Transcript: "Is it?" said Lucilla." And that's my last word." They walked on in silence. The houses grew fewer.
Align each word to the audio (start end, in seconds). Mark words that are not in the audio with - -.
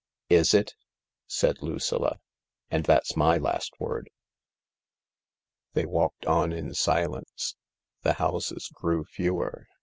"Is 0.39 0.55
it?" 0.55 0.73
said 1.27 1.61
Lucilla." 1.61 2.19
And 2.71 2.85
that's 2.85 3.15
my 3.15 3.37
last 3.37 3.79
word." 3.79 4.09
They 5.73 5.85
walked 5.85 6.25
on 6.25 6.51
in 6.51 6.73
silence. 6.73 7.55
The 8.01 8.13
houses 8.13 8.71
grew 8.73 9.03
fewer. 9.03 9.67